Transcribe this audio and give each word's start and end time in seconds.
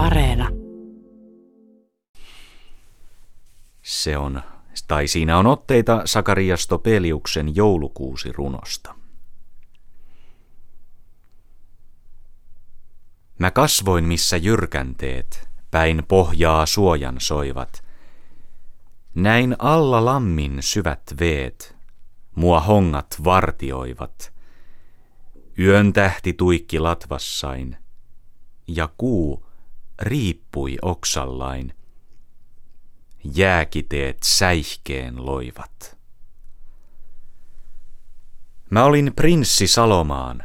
Areena. 0.00 0.48
Se 3.82 4.16
on, 4.16 4.42
tai 4.88 5.08
siinä 5.08 5.38
on 5.38 5.46
otteita 5.46 6.02
Sakarias 6.04 6.66
Topeliuksen 6.66 7.56
joulukuusi 7.56 8.32
runosta. 8.32 8.94
Mä 13.38 13.50
kasvoin 13.50 14.04
missä 14.04 14.36
jyrkänteet, 14.36 15.48
päin 15.70 16.02
pohjaa 16.08 16.66
suojan 16.66 17.16
soivat. 17.18 17.84
Näin 19.14 19.56
alla 19.58 20.04
lammin 20.04 20.56
syvät 20.60 21.02
veet, 21.20 21.76
mua 22.34 22.60
hongat 22.60 23.16
vartioivat. 23.24 24.32
Yön 25.58 25.92
tähti 25.92 26.32
tuikki 26.32 26.78
latvassain, 26.78 27.76
ja 28.66 28.88
kuu 28.96 29.49
riippui 30.00 30.78
oksallain. 30.82 31.74
Jääkiteet 33.24 34.18
säihkeen 34.22 35.26
loivat. 35.26 35.98
Mä 38.70 38.84
olin 38.84 39.12
prinssi 39.16 39.66
Salomaan, 39.66 40.44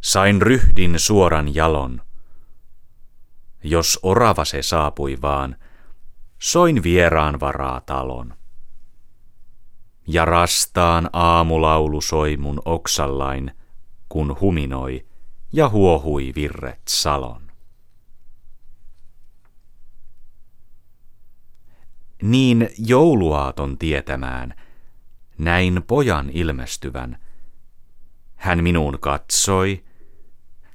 sain 0.00 0.42
ryhdin 0.42 0.98
suoran 0.98 1.54
jalon. 1.54 2.02
Jos 3.64 3.98
orava 4.02 4.44
se 4.44 4.62
saapui 4.62 5.18
vaan, 5.22 5.56
soin 6.38 6.82
vieraan 6.82 7.40
varaa 7.40 7.80
talon. 7.80 8.34
Ja 10.06 10.24
rastaan 10.24 11.10
aamulaulu 11.12 12.00
soi 12.00 12.36
mun 12.36 12.62
oksallain, 12.64 13.52
kun 14.08 14.36
huminoi 14.40 15.06
ja 15.52 15.68
huohui 15.68 16.32
virret 16.34 16.82
salon. 16.88 17.45
Niin 22.22 22.70
jouluaaton 22.78 23.78
tietämään, 23.78 24.54
näin 25.38 25.82
pojan 25.86 26.30
ilmestyvän. 26.30 27.18
Hän 28.36 28.62
minuun 28.62 28.98
katsoi, 29.00 29.84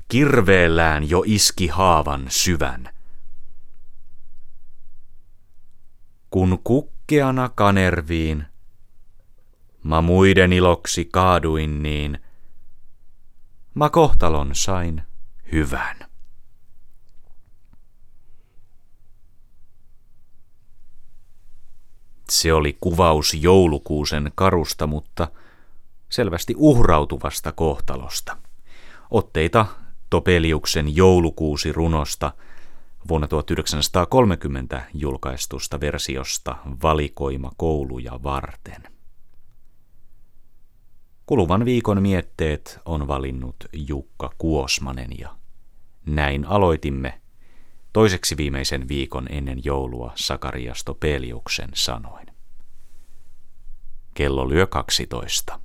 kirveellään 0.08 1.10
jo 1.10 1.24
iski 1.26 1.68
haavan 1.68 2.26
syvän. 2.28 2.90
Kun 6.30 6.60
kukkeana 6.64 7.50
kanerviin, 7.50 8.46
mä 9.84 10.02
muiden 10.02 10.54
iloksi 10.54 11.06
kaaduin 11.06 11.84
niin, 11.84 12.20
mä 13.74 13.90
kohtalon 13.90 14.50
sain 14.54 15.02
hyvän. 15.52 16.11
Se 22.32 22.54
oli 22.54 22.78
kuvaus 22.82 23.34
joulukuusen 23.34 24.32
karusta, 24.36 24.88
mutta 24.88 25.28
selvästi 26.10 26.54
uhrautuvasta 26.58 27.52
kohtalosta. 27.52 28.38
Otteita 29.10 29.66
Topeliuksen 30.10 30.96
joulukuusi 30.96 31.72
runosta 31.72 32.34
vuonna 33.10 33.28
1930 33.28 34.84
julkaistusta 34.94 35.80
versiosta 35.80 36.56
Valikoima 36.84 37.52
kouluja 37.58 38.20
varten. 38.24 38.84
Kuluvan 41.26 41.66
viikon 41.66 42.02
mietteet 42.02 42.80
on 42.86 43.08
valinnut 43.08 43.56
Jukka 43.74 44.32
Kuosmanen 44.38 45.20
ja 45.20 45.36
näin 46.06 46.46
aloitimme 46.46 47.21
toiseksi 47.94 48.38
viimeisen 48.38 48.88
viikon 48.88 49.28
ennen 49.30 49.66
joulua 49.66 50.12
Sakarias 50.16 50.84
Topeliuksen 50.84 51.70
sanoin. 51.74 52.28
Kello 54.14 54.50
lyö 54.50 54.68
12. 54.68 55.60